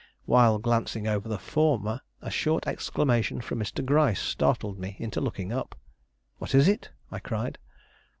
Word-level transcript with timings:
While 0.25 0.57
glancing 0.57 1.05
over 1.07 1.29
the 1.29 1.37
former, 1.37 2.01
a 2.23 2.31
short 2.31 2.65
exclamation 2.65 3.39
from 3.39 3.59
Mr. 3.59 3.85
Gryce 3.85 4.19
startled 4.19 4.79
me 4.79 4.95
into 4.97 5.21
looking 5.21 5.51
up. 5.53 5.75
"What 6.39 6.55
is 6.55 6.67
it?" 6.67 6.89
I 7.11 7.19
cried. 7.19 7.59